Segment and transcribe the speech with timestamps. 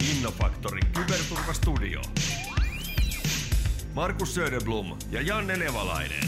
[0.00, 2.00] Innofaktorin Kyberturvastudio.
[3.94, 6.24] Markus Söderblom ja Janne Nevalainen.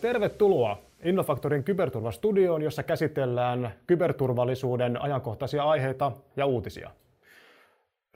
[0.00, 6.90] Tervetuloa Innofaktorin Kyberturvastudioon, jossa käsitellään kyberturvallisuuden ajankohtaisia aiheita ja uutisia.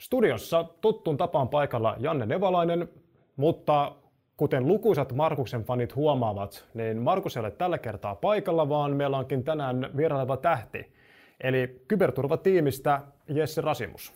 [0.01, 2.89] Studiossa tuttuun tapaan paikalla Janne Nevalainen,
[3.37, 3.95] mutta
[4.37, 9.45] kuten lukuisat Markuksen fanit huomaavat, niin Markus ei ole tällä kertaa paikalla, vaan meillä onkin
[9.45, 11.02] tänään vieraileva tähti,
[11.43, 14.13] eli kyberturvatiimistä Jesse Rasimus.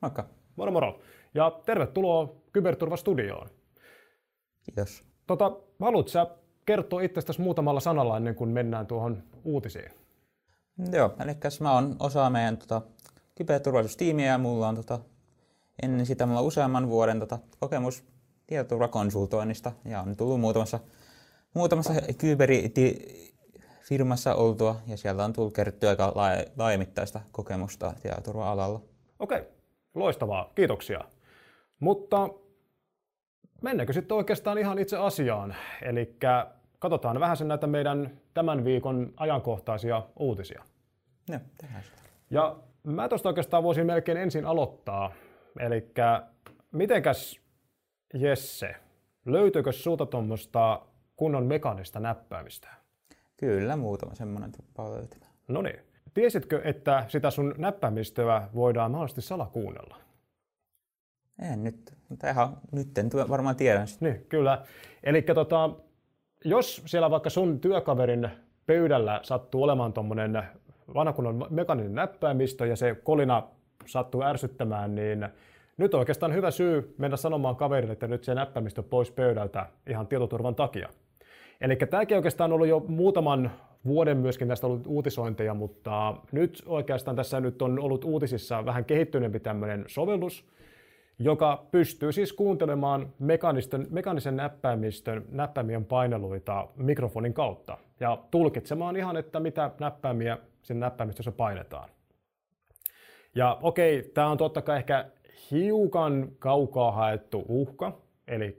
[0.00, 0.28] Moikka.
[0.56, 1.00] Moro moro.
[1.34, 3.48] Ja tervetuloa Kyberturvastudioon.
[4.62, 5.04] Kiitos.
[5.26, 6.26] Tota, haluatko sä
[6.66, 9.90] kertoa itsestäsi muutamalla sanalla ennen kuin mennään tuohon uutisiin?
[10.92, 12.82] Joo, eli mä oon osa meidän tota,
[13.34, 14.98] kyberturvallisuustiimiä ja mulla on tota,
[15.82, 18.04] ennen sitä mulla on useamman vuoden tota, kokemus
[18.46, 20.80] tietoturvakonsultoinnista ja on tullut muutamassa,
[21.54, 21.92] muutamassa
[23.84, 26.12] kyberi-firmassa oltua ja sieltä on tullut kertyä aika
[26.56, 28.80] laajamittaista kokemusta tietoturva-alalla.
[29.18, 29.42] Okei,
[29.94, 31.00] loistavaa, kiitoksia.
[31.80, 32.28] Mutta
[33.62, 35.54] mennäänkö sitten oikeastaan ihan itse asiaan?
[35.82, 36.16] Eli
[36.78, 40.62] katsotaan vähän sen näitä meidän tämän viikon ajankohtaisia uutisia.
[41.28, 42.02] Joo, tehdään sitä.
[42.30, 45.12] Ja mä tuosta oikeastaan voisin melkein ensin aloittaa.
[45.60, 45.92] Eli
[46.72, 47.40] mitenkäs
[48.14, 48.76] Jesse,
[49.26, 50.82] löytyykö sulta tuommoista
[51.16, 52.83] kunnon mekanista näppäimistä?
[53.36, 55.32] Kyllä, muutama semmoinen tuppaa löytymään.
[55.48, 55.78] No niin.
[56.14, 59.96] Tiesitkö, että sitä sun näppäimistöä voidaan mahdollisesti salakuunnella?
[61.52, 64.04] En nyt, mutta ihan nyt en varmaan tiedä sitä.
[64.04, 64.62] Niin, kyllä.
[65.02, 65.70] Eli tota,
[66.44, 68.30] jos siellä vaikka sun työkaverin
[68.66, 70.42] pöydällä sattuu olemaan tuommoinen
[70.94, 73.42] vanhakunnon mekaninen näppäimistö ja se kolina
[73.86, 75.28] sattuu ärsyttämään, niin
[75.76, 80.06] nyt on oikeastaan hyvä syy mennä sanomaan kaverille, että nyt se näppäimistö pois pöydältä ihan
[80.06, 80.88] tietoturvan takia.
[81.64, 83.50] Eli tämäkin oikeastaan on ollut jo muutaman
[83.86, 89.40] vuoden myöskin tästä ollut uutisointeja, mutta nyt oikeastaan tässä nyt on ollut uutisissa vähän kehittyneempi
[89.40, 90.46] tämmöinen sovellus,
[91.18, 93.12] joka pystyy siis kuuntelemaan
[93.90, 101.88] mekanisen näppäimistön näppäimien paineluita mikrofonin kautta ja tulkitsemaan ihan, että mitä näppäimiä sen näppäimistössä painetaan.
[103.34, 105.04] Ja okei, tämä on totta kai ehkä
[105.50, 108.58] hiukan kaukaa haettu uhka, eli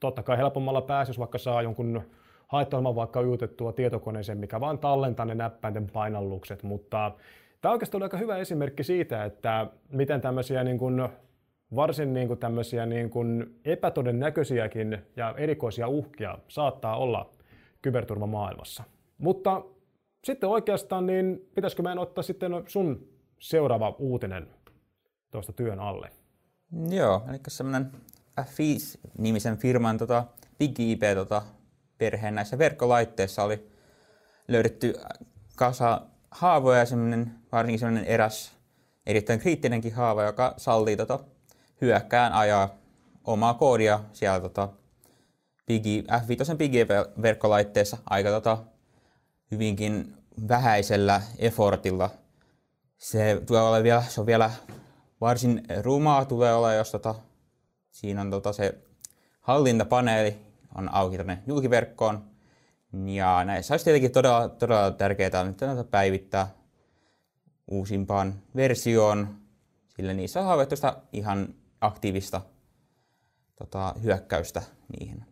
[0.00, 2.02] totta kai helpommalla pääsisi, vaikka saa jonkun
[2.46, 7.12] haittoilman vaikka ujutettua tietokoneeseen, mikä vaan tallentaa ne näppäinten painallukset, mutta
[7.60, 11.08] tämä oikeastaan on aika hyvä esimerkki siitä, että miten tämmöisiä niin kuin,
[11.76, 17.30] varsin niin kuin tämmöisiä niin kuin epätodennäköisiäkin ja erikoisia uhkia saattaa olla
[17.82, 18.84] kyberturvamaailmassa.
[19.18, 19.62] Mutta
[20.24, 23.08] sitten oikeastaan, niin pitäisikö meidän ottaa sitten sun
[23.38, 24.48] seuraava uutinen
[25.30, 26.10] tuosta työn alle?
[26.88, 27.92] Joo, eli semmoinen
[28.40, 30.24] F5-nimisen firman tota,
[30.60, 31.42] DigiIP tota,
[31.98, 33.70] perheen näissä verkkolaitteissa oli
[34.48, 34.94] löydetty
[35.56, 38.52] kasa haavoja ja semmoinen, varsinkin semmoinen eräs
[39.06, 41.18] erittäin kriittinenkin haava, joka sallii tota,
[41.80, 42.74] hyökkään ajaa
[43.24, 44.68] omaa koodia siellä tota,
[45.66, 48.58] Bigi, F5 Bigi-verkkolaitteessa aika tota,
[49.50, 50.16] hyvinkin
[50.48, 52.10] vähäisellä effortilla.
[52.98, 54.50] Se, tulee olla vielä, se on vielä
[55.20, 57.14] varsin rumaa tulee olla, jos tota,
[57.90, 58.78] siinä on tota se
[59.40, 60.45] hallintapaneeli
[60.78, 62.24] on auki tuonne julkiverkkoon.
[63.04, 66.48] Ja näissä olisi tietenkin todella, todella tärkeää nyt päivittää
[67.70, 69.28] uusimpaan versioon,
[69.88, 70.74] sillä niissä on havaittu
[71.12, 71.48] ihan
[71.80, 72.40] aktiivista
[73.56, 74.62] tota, hyökkäystä
[74.98, 75.24] niihin.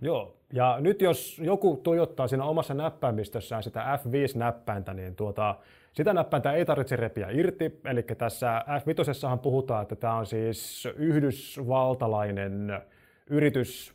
[0.00, 5.54] Joo, ja nyt jos joku tuijottaa siinä omassa näppäimistössään sitä F5-näppäintä, niin tuota,
[5.92, 7.80] sitä näppäintä ei tarvitse repiä irti.
[7.84, 12.82] Eli tässä F5 puhutaan, että tämä on siis yhdysvaltalainen
[13.30, 13.94] yritys,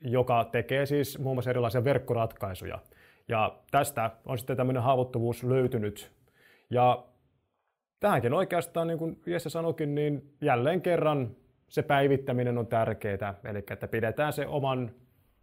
[0.00, 2.78] joka tekee siis muun muassa erilaisia verkkoratkaisuja.
[3.28, 6.12] Ja tästä on sitten tämmöinen haavoittuvuus löytynyt.
[6.70, 7.04] Ja
[8.00, 11.36] tähänkin oikeastaan, niin kuin Jesse sanoikin, niin jälleen kerran
[11.68, 13.34] se päivittäminen on tärkeää.
[13.44, 14.90] Eli että pidetään se oman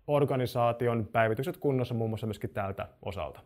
[0.07, 3.39] organisaation päivitykset kunnossa muun muassa myöskin tältä osalta.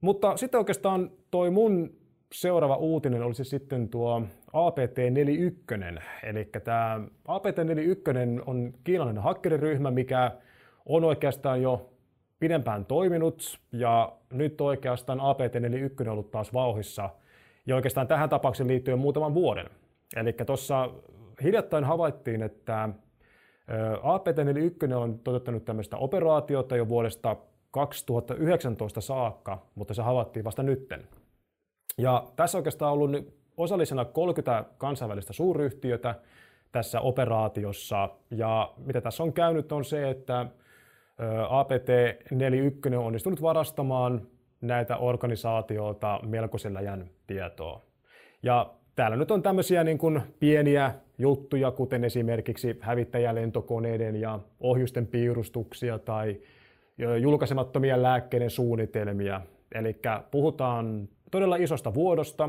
[0.00, 1.98] Mutta sitten oikeastaan toi mun
[2.32, 4.22] seuraava uutinen olisi sitten tuo
[4.52, 6.02] APT41.
[6.22, 10.32] Eli tämä APT41 on kiinalainen hakkeriryhmä, mikä
[10.86, 11.90] on oikeastaan jo
[12.38, 17.10] pidempään toiminut ja nyt oikeastaan APT41 on ollut taas vauhissa
[17.66, 19.66] ja oikeastaan tähän tapaukseen liittyen muutaman vuoden.
[20.16, 20.90] Eli tuossa
[21.42, 22.88] hiljattain havaittiin, että
[24.02, 27.36] APT41 on toteuttanut tämmöistä operaatiota jo vuodesta
[27.70, 31.08] 2019 saakka, mutta se havaittiin vasta nytten.
[31.98, 36.14] Ja tässä oikeastaan on ollut osallisena 30 kansainvälistä suuryhtiötä
[36.72, 38.08] tässä operaatiossa.
[38.30, 40.46] Ja mitä tässä on käynyt on se, että
[41.48, 44.26] APT-41 on onnistunut varastamaan
[44.60, 47.82] näitä organisaatioita melkoisella jän tietoa.
[48.42, 55.98] Ja täällä nyt on tämmöisiä niin kuin pieniä juttuja, kuten esimerkiksi hävittäjälentokoneiden ja ohjusten piirustuksia
[55.98, 56.40] tai
[57.20, 59.40] julkaisemattomia lääkkeiden suunnitelmia.
[59.74, 59.96] Eli
[60.30, 62.48] puhutaan todella isosta vuodosta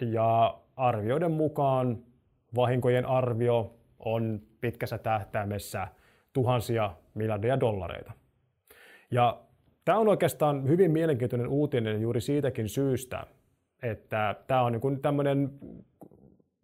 [0.00, 1.98] ja arvioiden mukaan
[2.56, 5.88] vahinkojen arvio on pitkässä tähtäimessä
[6.32, 8.12] tuhansia miljardia dollareita.
[9.10, 9.40] Ja
[9.84, 13.26] tämä on oikeastaan hyvin mielenkiintoinen uutinen juuri siitäkin syystä,
[13.82, 15.50] että tämä on niin tämmöinen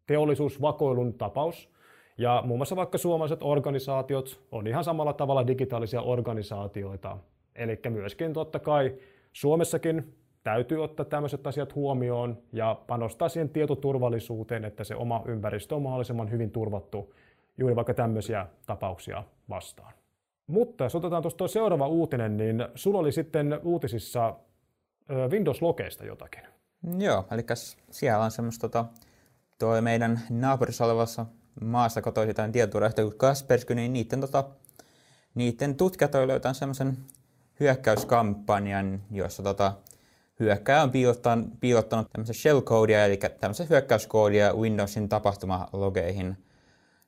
[0.06, 1.76] teollisuusvakoilun tapaus.
[2.18, 7.18] Ja muun muassa vaikka suomalaiset organisaatiot on ihan samalla tavalla digitaalisia organisaatioita.
[7.54, 8.94] Eli myöskin totta kai
[9.32, 10.14] Suomessakin
[10.46, 16.30] täytyy ottaa tämmöiset asiat huomioon ja panostaa siihen tietoturvallisuuteen, että se oma ympäristö on mahdollisimman
[16.30, 17.14] hyvin turvattu
[17.58, 19.92] juuri vaikka tämmöisiä tapauksia vastaan.
[20.46, 24.34] Mutta jos otetaan tuosta seuraava uutinen, niin sulla oli sitten uutisissa
[25.30, 26.42] Windows-lokeista jotakin.
[26.98, 27.42] Joo, eli
[27.90, 28.84] siellä on semmoista tota,
[29.58, 31.26] tuo meidän naapurissa olevassa
[31.64, 34.44] maassa kotoisin tämän tietoturvayhtiö kuin Kaspersky, niin niiden, tota,
[35.34, 36.96] niiden tutkijat on löytänyt semmoisen
[37.60, 39.72] hyökkäyskampanjan, jossa tota,
[40.40, 46.36] hyökkäjä on piilottanut, piilottanut tämmöistä shellcodea, eli tämmöistä hyökkäyskoodia Windowsin tapahtumalogeihin.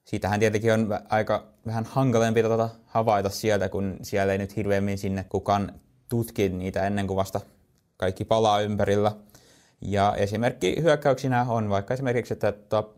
[0.04, 5.24] Siitähän tietenkin on aika vähän hankalempi tota havaita sieltä, kun siellä ei nyt hirveämmin sinne
[5.28, 5.72] kukaan
[6.08, 7.40] tutki niitä ennen kuin vasta
[7.96, 9.12] kaikki palaa ympärillä.
[9.80, 12.88] Ja esimerkki hyökkäyksinä on vaikka esimerkiksi, että tota,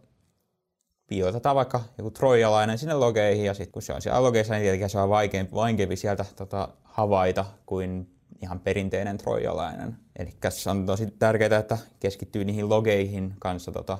[1.06, 4.90] piilotetaan vaikka joku trojalainen sinne logeihin ja sitten kun se on siellä logeissa, niin tietenkin
[4.90, 9.96] se on vaikeampi, vaikeampi sieltä tota, havaita kuin ihan perinteinen trojalainen.
[10.18, 13.98] Eli se on tosi tärkeää, että keskittyy niihin logeihin kanssa tota,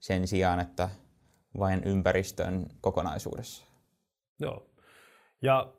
[0.00, 0.88] sen sijaan, että
[1.58, 3.66] vain ympäristön kokonaisuudessa.
[4.40, 4.66] Joo.
[5.42, 5.72] Ja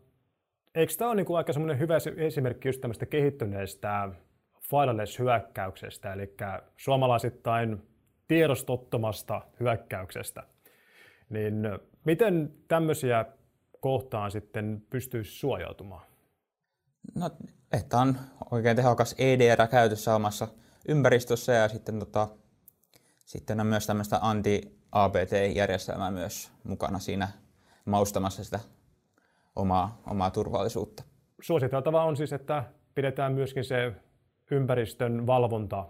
[0.76, 4.10] eikö tämä ole niin aika semmoinen hyvä esimerkki just tämmöistä kehittyneestä
[4.62, 6.36] fileless-hyökkäyksestä, eli
[6.78, 7.82] suomalaisittain
[8.28, 10.44] tiedostottomasta hyökkäyksestä.
[11.30, 11.56] Niin
[12.06, 13.26] miten tämmöisiä
[13.80, 16.07] kohtaan sitten pystyisi suojautumaan?
[17.16, 17.30] No,
[17.72, 18.18] että on
[18.52, 20.48] oikein tehokas EDR käytössä omassa
[20.88, 22.28] ympäristössä ja sitten, tota,
[23.26, 27.28] sitten on myös tämmöistä anti-APT-järjestelmää myös mukana siinä
[27.86, 28.60] maustamassa sitä
[29.56, 31.04] omaa, omaa turvallisuutta.
[31.42, 32.64] Suositeltavaa on siis, että
[32.96, 33.94] pidetään myöskin se
[34.52, 35.86] ympäristön valvonta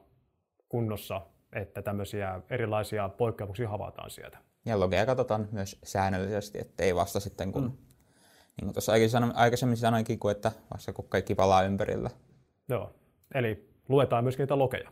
[0.70, 1.22] kunnossa,
[1.54, 4.38] että tämmöisiä erilaisia poikkeuksia havaitaan sieltä.
[4.66, 7.78] Ja logeja katsotaan myös säännöllisesti, ettei vasta sitten kun, mm.
[8.58, 8.92] Niin kuin tuossa
[9.34, 12.10] aikaisemmin sanoinkin, että vasta kun kaikki palaa ympärillä.
[12.70, 12.92] Joo,
[13.34, 14.92] eli luetaan myöskin niitä lokeja.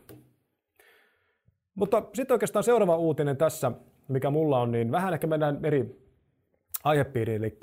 [1.74, 3.72] Mutta sitten oikeastaan seuraava uutinen tässä,
[4.08, 6.06] mikä mulla on, niin vähän ehkä mennään eri
[6.84, 7.44] aihepiiriin.
[7.44, 7.58] Eli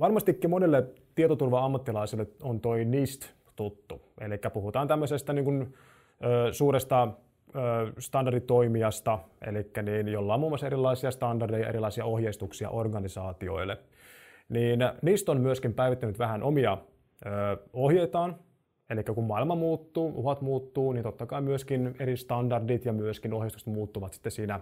[0.00, 4.02] varmastikin monelle tietoturva-ammattilaisille on toi NIST tuttu.
[4.20, 5.74] Eli puhutaan tämmöisestä niin kuin,
[6.24, 7.08] ö, suuresta
[7.98, 13.78] standarditoimijasta, eli niin, jolla on muun muassa erilaisia standardeja, erilaisia ohjeistuksia organisaatioille.
[14.48, 16.78] Niin niistä on myöskin päivittänyt vähän omia
[17.26, 18.36] ö, ohjeitaan,
[18.90, 23.74] Eli kun maailma muuttuu, uhat muuttuu, niin totta kai myöskin eri standardit ja myöskin ohjeistukset
[23.74, 24.60] muuttuvat sitten siinä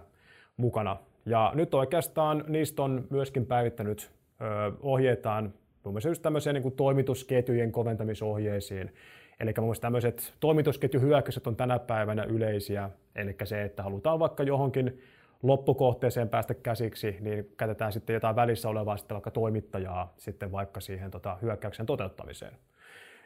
[0.57, 0.97] mukana.
[1.25, 4.11] Ja nyt oikeastaan niistä on myöskin päivittänyt
[4.41, 4.45] ö,
[4.81, 5.53] ohjeitaan
[5.83, 8.93] muun muassa just tämmöiseen niin kuin toimitusketjujen koventamisohjeisiin.
[9.39, 12.89] Eli muun muassa tämmöiset toimitusketjuhyökkäykset on tänä päivänä yleisiä.
[13.15, 14.99] Eli se, että halutaan vaikka johonkin
[15.43, 21.11] loppukohteeseen päästä käsiksi, niin käytetään sitten jotain välissä olevaa sitten vaikka toimittajaa sitten vaikka siihen
[21.11, 22.53] tota, hyökkäyksen toteuttamiseen.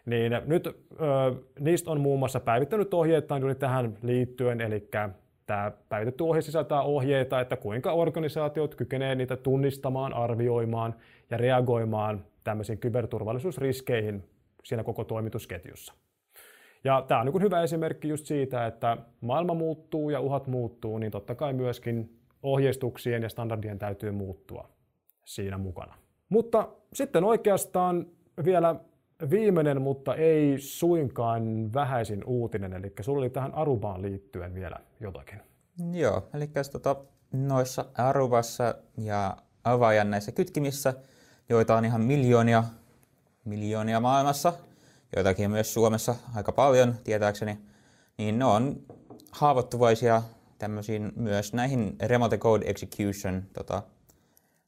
[0.05, 0.71] Niin nyt ö,
[1.59, 4.89] niistä on muun muassa päivittänyt ohjeita juuri tähän liittyen, eli
[5.45, 10.95] tämä päivitetty ohje sisältää ohjeita, että kuinka organisaatiot kykenevät niitä tunnistamaan, arvioimaan
[11.29, 14.23] ja reagoimaan tämmöisiin kyberturvallisuusriskeihin
[14.63, 15.93] siinä koko toimitusketjussa.
[16.83, 21.11] Ja tämä on niin hyvä esimerkki just siitä, että maailma muuttuu ja uhat muuttuu, niin
[21.11, 24.69] totta kai myöskin ohjeistuksien ja standardien täytyy muuttua
[25.25, 25.95] siinä mukana.
[26.29, 28.05] Mutta sitten oikeastaan
[28.45, 28.75] vielä
[29.29, 35.41] viimeinen, mutta ei suinkaan vähäisin uutinen, eli sulla oli tähän Arubaan liittyen vielä jotakin.
[35.93, 36.95] Joo, eli tota,
[37.33, 40.93] noissa Arubassa ja avaajan näissä kytkimissä,
[41.49, 42.63] joita on ihan miljoonia,
[43.45, 44.53] miljoonia maailmassa,
[45.15, 47.59] joitakin myös Suomessa aika paljon tietääkseni,
[48.17, 48.81] niin ne on
[49.31, 50.21] haavoittuvaisia
[50.57, 53.83] tämmöisiin myös näihin remote code execution tota,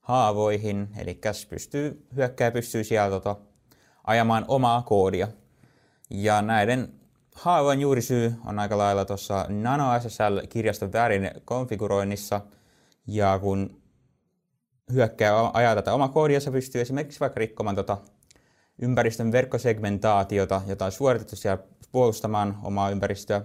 [0.01, 1.19] haavoihin, eli
[1.49, 3.35] pystyy, hyökkääjä pystyy siellä tota,
[4.03, 5.27] ajamaan omaa koodia.
[6.09, 6.93] Ja näiden
[7.35, 12.41] haavojen juurisyy on aika lailla tuossa NanoSSL-kirjaston väärin konfiguroinnissa.
[13.07, 13.81] Ja kun
[14.93, 17.97] hyökkää ajaa tätä omaa koodia, se pystyy esimerkiksi vaikka rikkomaan tota
[18.81, 23.41] ympäristön verkkosegmentaatiota, jota on suoritettu siellä puolustamaan omaa ympäristöä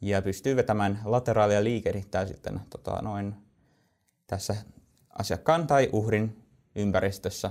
[0.00, 3.34] ja pystyy vetämään lateraalia liikehdittää sitten tota, noin
[4.26, 4.56] tässä
[5.18, 6.36] asiakkaan tai uhrin
[6.74, 7.50] ympäristössä.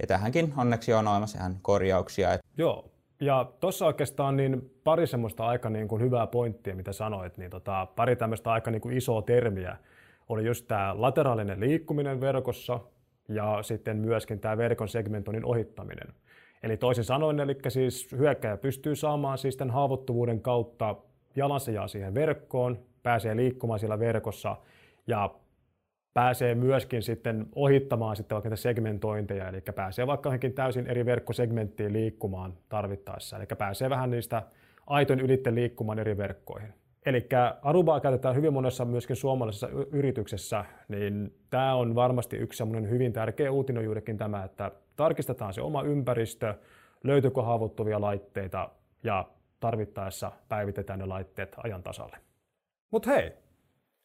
[0.00, 2.38] Ja tähänkin onneksi on olemassa ihan korjauksia.
[2.58, 7.50] Joo, ja tuossa oikeastaan niin pari semmoista aika niin kuin hyvää pointtia, mitä sanoit, niin
[7.50, 9.76] tota, pari tämmöistä aika niin kuin isoa termiä
[10.28, 12.80] oli just tämä lateraalinen liikkuminen verkossa
[13.28, 16.14] ja sitten myöskin tämä verkon segmentoinnin ohittaminen.
[16.62, 20.96] Eli toisin sanoen, eli siis hyökkäjä pystyy saamaan siis tämän haavoittuvuuden kautta
[21.36, 24.56] jalansijaa siihen verkkoon, pääsee liikkumaan siellä verkossa
[25.06, 25.34] ja
[26.14, 31.92] pääsee myöskin sitten ohittamaan sitten vaikka näitä segmentointeja, eli pääsee vaikka johonkin täysin eri verkkosegmenttiin
[31.92, 34.42] liikkumaan tarvittaessa, eli pääsee vähän niistä
[34.86, 36.74] aiton ylitte liikkumaan eri verkkoihin.
[37.06, 37.28] Eli
[37.62, 43.52] Arubaa käytetään hyvin monessa myöskin suomalaisessa yrityksessä, niin tämä on varmasti yksi semmoinen hyvin tärkeä
[43.52, 46.54] uutinen juurikin tämä, että tarkistetaan se oma ympäristö,
[47.04, 48.70] löytyykö haavoittuvia laitteita
[49.02, 49.28] ja
[49.60, 52.16] tarvittaessa päivitetään ne laitteet ajan tasalle.
[52.90, 53.32] Mutta hei,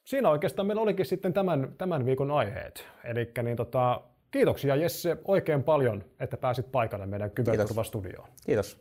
[0.04, 2.88] siinä oikeastaan meillä olikin sitten tämän, tämän viikon aiheet.
[3.04, 8.30] Eli niin tota, kiitoksia Jesse oikein paljon, että pääsit paikalle meidän Kyberturvastudioon.
[8.46, 8.80] Kiitos.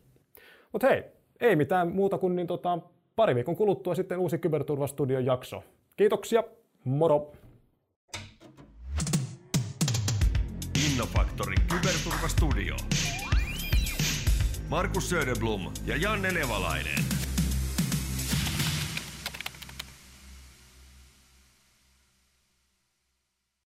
[0.72, 1.04] Mutta hei,
[1.40, 2.78] ei mitään muuta kuin niin tota,
[3.16, 5.62] pari viikon kuluttua sitten uusi Kyberturvastudion jakso.
[5.96, 6.44] Kiitoksia,
[6.84, 7.32] moro!
[10.86, 12.76] Innofaktorin Kyberturvastudio.
[14.68, 17.21] Markus Söderblom ja Janne Nevalainen.